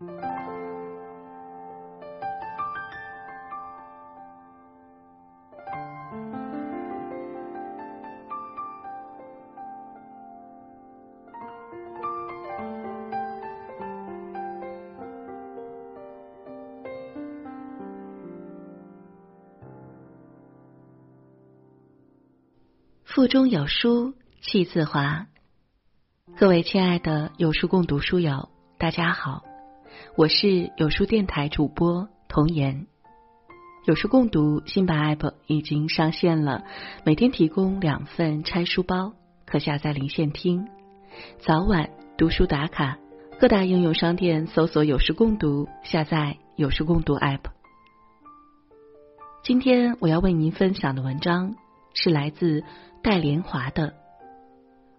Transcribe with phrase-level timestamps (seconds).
[0.00, 0.06] 腹
[23.28, 25.26] 中有书气自华。
[26.38, 28.48] 各位亲爱的有书共读书友，
[28.78, 29.44] 大家好，
[30.16, 32.86] 我是有书电台主播童言。
[33.84, 36.64] 有书共读新版 App 已经上线了，
[37.04, 39.12] 每天提供两份拆书包，
[39.46, 40.68] 可下载离线听。
[41.38, 42.98] 早晚读书打卡，
[43.38, 47.40] 各大应用商店搜索“有书共读”，下载有书共读 App。
[49.42, 51.54] 今天我要为您分享的文章
[51.94, 52.64] 是来自。
[53.02, 53.94] 戴莲华的，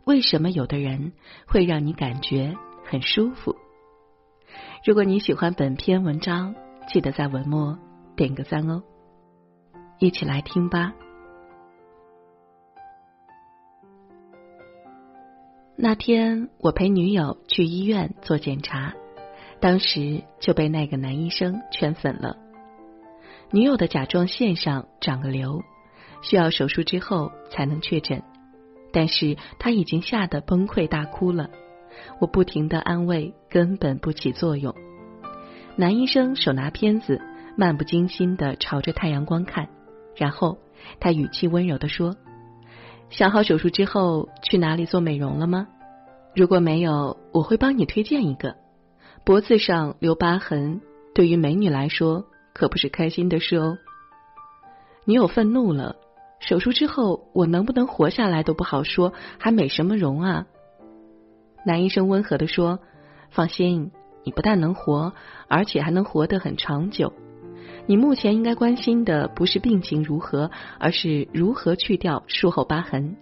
[0.05, 1.13] 为什么有的人
[1.45, 3.55] 会让你感觉很舒服？
[4.85, 6.55] 如果你喜欢本篇文章，
[6.87, 7.77] 记得在文末
[8.15, 8.83] 点个赞哦。
[9.99, 10.93] 一起来听吧。
[15.75, 18.93] 那天我陪女友去医院做检查，
[19.59, 22.37] 当时就被那个男医生圈粉了。
[23.51, 25.61] 女友的甲状腺上长个瘤。
[26.23, 28.21] 需要手术之后才能确诊，
[28.93, 31.49] 但是他已经吓得崩溃大哭了。
[32.19, 34.73] 我不停的安慰，根本不起作用。
[35.75, 37.21] 男医生手拿片子，
[37.55, 39.69] 漫不经心的朝着太阳光看，
[40.15, 40.57] 然后
[40.99, 42.15] 他语气温柔的说
[43.09, 45.67] ：“想好手术之后去哪里做美容了吗？
[46.35, 48.55] 如果没有，我会帮你推荐一个。
[49.23, 50.81] 脖子上留疤痕，
[51.13, 53.77] 对于美女来说可不是开心的事哦。”
[55.05, 55.95] 女友愤怒了。
[56.39, 60.47] 手术之后，我能不能活下来都不好说，还美什么容啊？
[61.65, 62.79] 男医生温和的说
[63.29, 63.91] ：“放心，
[64.23, 65.13] 你不但能活，
[65.47, 67.13] 而且还能活得很长久。
[67.85, 73.15] 你目前应该关心的不是病情如何，而是如何去掉术后疤痕。”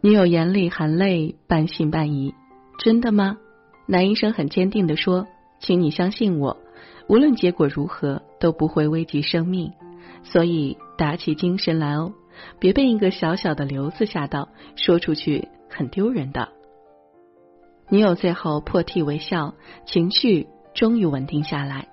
[0.00, 2.34] 女友眼里含泪，半信半疑
[2.78, 3.38] ：“真的吗？”
[3.86, 5.26] 男医生很坚定的说
[5.60, 6.56] ：“请你相信我，
[7.08, 9.72] 无论结果如何，都不会危及生命，
[10.24, 12.12] 所以打起精神来哦。”
[12.58, 16.48] 别被一个小小的瘤子吓到，说出去很丢人的。
[17.92, 19.52] 女友最后破涕为笑，
[19.84, 21.88] 情绪终于稳定下来。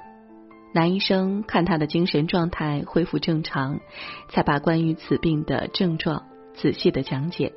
[0.74, 3.82] 男医生看她的精神状态恢复正常，
[4.30, 6.24] 才把关于此病的症状
[6.54, 7.52] 仔细的讲解。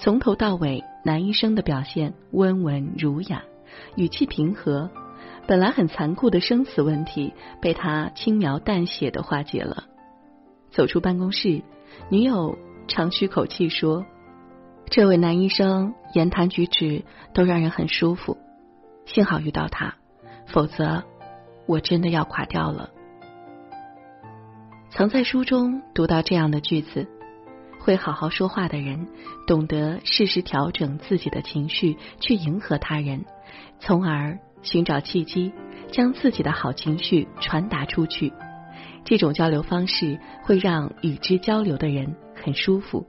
[0.00, 3.44] 从头到尾，男医生的表现温文儒雅，
[3.94, 4.90] 语气平和。
[5.46, 7.32] 本来很残酷的生死问题，
[7.62, 9.84] 被他轻描淡写的化解了。
[10.72, 11.62] 走出办公室。
[12.08, 12.58] 女友
[12.88, 14.04] 长吁口气说
[14.90, 18.36] ：“这位男医生言谈举止都让人很舒服，
[19.06, 19.94] 幸好遇到他，
[20.48, 21.04] 否则
[21.66, 22.90] 我真的要垮掉了。”
[24.90, 27.06] 曾在书中读到这样的句子：
[27.78, 29.06] 会好好说话的人，
[29.46, 33.24] 懂得适时调整自己的情绪，去迎合他人，
[33.78, 35.52] 从而寻找契机，
[35.92, 38.32] 将自己的好情绪传达出去。
[39.04, 43.06] 这种交流方式会让与之交流的人很舒服。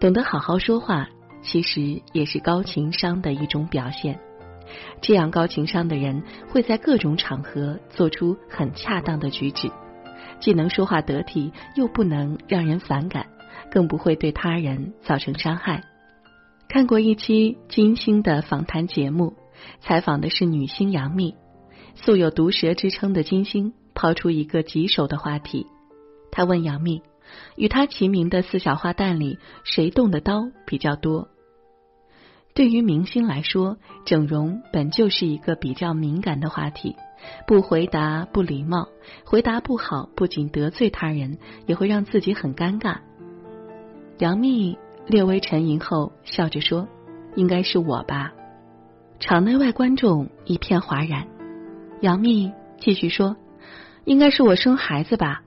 [0.00, 1.08] 懂得好好说话，
[1.42, 4.18] 其实也是高情商的一种表现。
[5.02, 9.70] 这样高情商的人会在各种场合做出很恰当的举止，
[10.40, 13.26] 既能说话得体，又不能让人反感，
[13.70, 15.84] 更不会对他人造成伤害。
[16.68, 19.34] 看过一期金星的访谈节目，
[19.80, 21.34] 采访的是女星杨幂，
[21.94, 23.74] 素有毒舌之称的金星。
[23.92, 25.66] 抛出一个棘手的话题，
[26.30, 27.02] 他问杨幂
[27.56, 31.28] ：“与他齐名的四小花旦里，谁动的刀比较多？”
[32.54, 36.96] 对于明星来说，整容本就是一个比较敏感的话题，
[37.46, 38.88] 不回答不礼貌，
[39.24, 42.98] 回答不好不仅得罪他人，也会让自己很尴尬。
[44.18, 44.76] 杨幂
[45.06, 46.88] 略微沉吟后，笑着说
[47.36, 48.32] ：“应该是我吧。”
[49.20, 51.28] 场内外观众一片哗然。
[52.00, 53.36] 杨幂继续说。
[54.04, 55.42] 应该是我生孩子吧，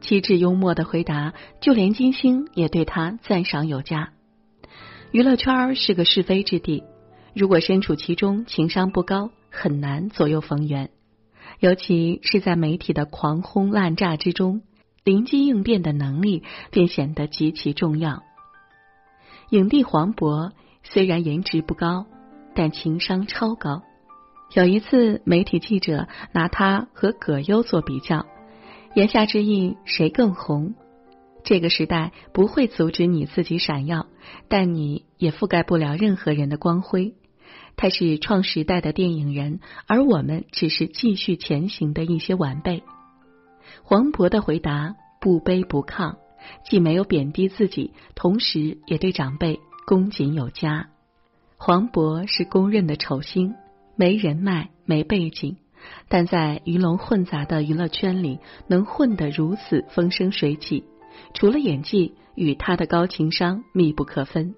[0.00, 4.12] 机智幽默的回答，就连金星也对他赞赏有加。
[5.10, 6.84] 娱乐圈是个是非之地，
[7.34, 10.90] 如果身处其中，情商不高，很难左右逢源。
[11.60, 14.62] 尤其是在媒体的狂轰滥炸之中，
[15.02, 18.22] 灵机应变的能力便显得极其重要。
[19.50, 20.52] 影帝黄渤
[20.84, 22.06] 虽然颜值不高，
[22.54, 23.82] 但情商超高。
[24.54, 28.26] 有一次，媒体记者拿他和葛优做比较，
[28.98, 30.74] 言下之意谁更红？
[31.44, 34.08] 这个时代不会阻止你自己闪耀，
[34.48, 37.14] 但你也覆盖不了任何人的光辉。
[37.76, 42.82] 他是创时代的电影人，而我们只是继续前行的一些晚辈。
[43.84, 46.16] 黄渤的回答不卑不亢，
[46.68, 50.88] 既没有贬低自己，同时也对长辈恭谨有加。
[51.56, 53.54] 黄渤是公认的丑星，
[53.94, 55.56] 没人脉，没背景，
[56.08, 60.84] 但在鱼龙混杂的娱乐圈里，能混得如此风生水起，
[61.34, 64.54] 除了演技，与他的高情商密不可分。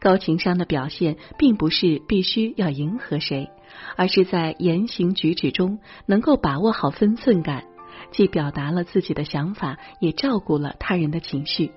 [0.00, 3.50] 高情商的表现，并不是必须要迎合谁，
[3.96, 7.64] 而是在言行举止中能够把握好分寸感，
[8.10, 11.72] 既表达了自己的想法，也照顾了他人的情绪。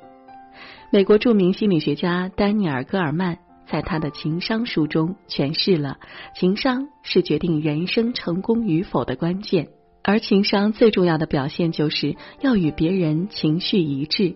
[0.91, 3.39] 美国著名心理学家丹尼尔·戈尔曼
[3.69, 5.97] 在他的情商书中诠释了，
[6.35, 9.67] 情商是决定人生成功与否的关键，
[10.03, 14.35] 而情商最重要的表现就是要与别人情绪一致。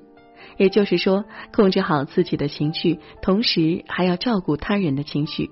[0.57, 5.49] 也就是说，控制好自己的情绪，同时还要照顾他人的情绪，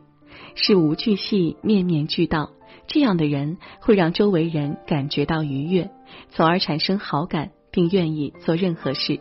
[0.56, 2.52] 事无巨细，面面俱到。
[2.86, 5.90] 这样的人会让周围人感觉到愉悦，
[6.30, 9.20] 从而产生好感，并愿意做任何事。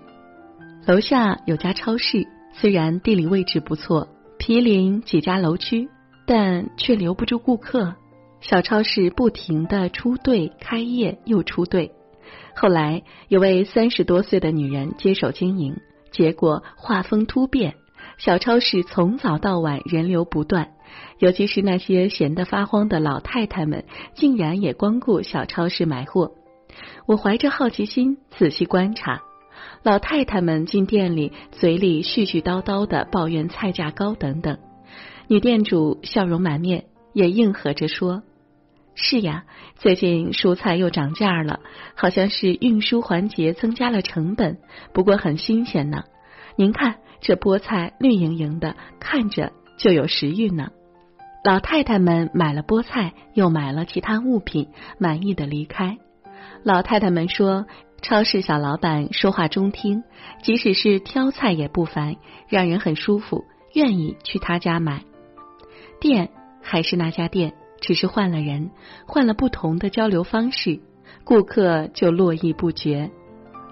[0.87, 4.09] 楼下有家超市，虽然地理位置不错，
[4.49, 5.91] 毗邻几家楼区，
[6.27, 7.97] 但却留不住顾客。
[8.41, 11.93] 小超市不停的出队，开业又出队。
[12.57, 15.77] 后来，有位三十多岁的女人接手经营，
[16.13, 17.75] 结果画风突变，
[18.17, 20.71] 小超市从早到晚人流不断，
[21.19, 23.85] 尤其是那些闲得发慌的老太太们，
[24.15, 26.33] 竟然也光顾小超市买货。
[27.07, 29.21] 我怀着好奇心仔细观察，
[29.83, 34.59] 老太太们进店里，嘴里絮絮叨叨的抱怨菜价高等等，
[35.29, 38.23] 女店主笑容满面，也应和着说。
[38.95, 39.45] 是呀，
[39.77, 41.61] 最近蔬菜又涨价了，
[41.95, 44.59] 好像是运输环节增加了成本，
[44.93, 46.03] 不过很新鲜呢。
[46.57, 50.71] 您看这菠菜绿莹莹的，看着就有食欲呢。
[51.45, 54.69] 老太太们买了菠菜，又买了其他物品，
[54.99, 55.99] 满意的离开。
[56.65, 57.67] 老太太们说，
[58.03, 60.03] 超市小老板说话中听，
[60.43, 62.17] 即使是挑菜也不烦，
[62.49, 65.03] 让人很舒服，愿意去他家买。
[66.01, 66.31] 店
[66.63, 67.55] 还是那家店。
[67.81, 68.73] 只是换了人，
[69.07, 70.81] 换了不同的交流方式，
[71.23, 73.09] 顾客就络绎不绝。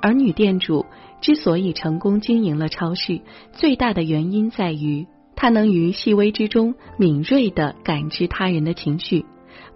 [0.00, 0.86] 而女店主
[1.20, 3.20] 之所以成功经营了超市，
[3.50, 9.26] 最大的原因在于她能于细微之中敏锐的感知他人的情绪，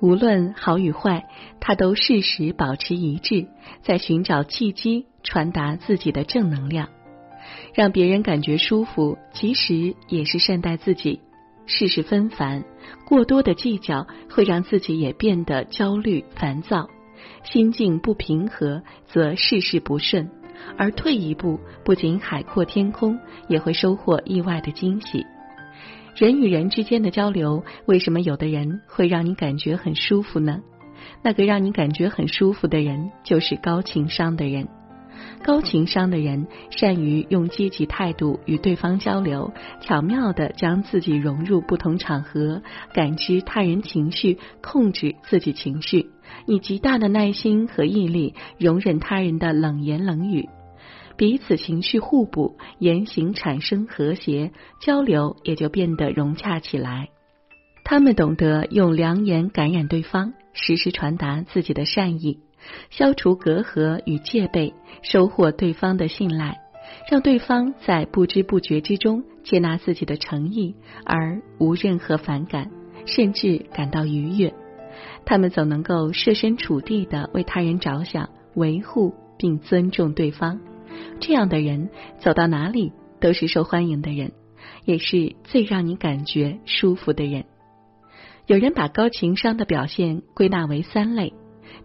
[0.01, 1.27] 无论好与坏，
[1.61, 3.49] 他都适时保持一致，
[3.83, 6.89] 在寻找契机传达自己的正能量，
[7.75, 11.21] 让别人感觉舒服，其实也是善待自己。
[11.67, 12.65] 世事纷繁，
[13.07, 16.89] 过多的计较会让自己也变得焦虑烦躁，
[17.45, 20.31] 心境不平和则事事不顺。
[20.77, 23.19] 而退一步，不仅海阔天空，
[23.49, 25.25] 也会收获意外的惊喜。
[26.21, 30.61] 人与人之间的交流，为什么有的人会让你感觉很舒服呢？
[31.25, 34.69] 那个让你感觉很舒服的人，就是高情商的人。
[35.43, 42.61] 高情商的人善于用积极态度与对方交流，巧妙的将自己融入不同场合，
[42.93, 46.11] 感知他人情绪，控制自己情绪，
[46.45, 50.51] 以极大的耐心和毅力容忍他人的冷言冷语，
[51.21, 57.11] 彼此情绪互补，言行产生和谐，交流也就变得融洽起来。
[57.85, 62.39] 他们懂得用良言感染对方，时时传达自己的善意。
[62.89, 66.59] 消除隔阂与戒备，收获对方的信赖，
[67.11, 72.71] 让对方在不知不觉之中接纳自己的诚意，而无任何反感，
[73.05, 74.55] 甚至感到愉悦。
[75.27, 80.59] 他们总能够设身处地的为他人着想，维护并尊重对方。
[81.21, 84.33] 这样的人走到哪里都是受欢迎的人，
[84.85, 87.45] 也是最让你感觉舒服的人。
[88.47, 91.35] 有人把高情商的表现归纳为三类。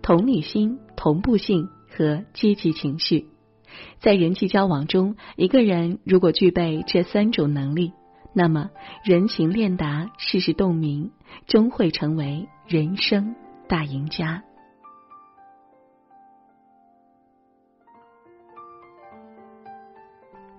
[0.02, 3.28] 同理心、同步性和积极情绪，
[4.00, 7.92] 在人际交往中，一个人如果具备这三种能力，
[8.34, 8.70] 那么
[9.04, 11.12] 人情练达、事事洞明，
[11.48, 13.36] 终会成为人生
[13.68, 14.44] 大赢家。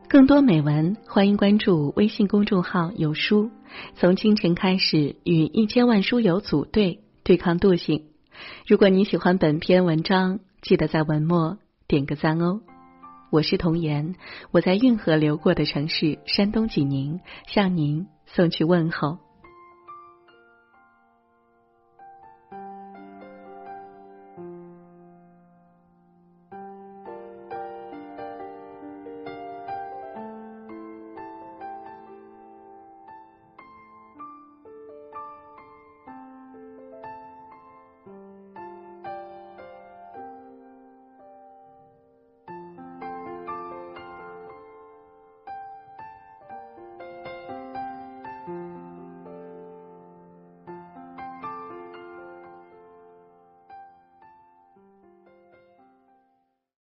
[0.08, 3.50] 更多美文，欢迎关注微信公众号“有书”。
[3.96, 8.04] 从清晨开始，与一千万书友组队，对抗惰性。
[8.68, 11.58] 如果你喜欢本篇文章，记得在文末
[11.88, 12.60] 点个赞哦。
[13.30, 14.14] 我是童言，
[14.52, 19.18] 我在运河流过的城市山东济宁向您送去问候。